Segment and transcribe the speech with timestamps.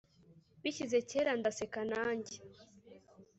[0.61, 2.35] bishyize kera ndaseka nanjye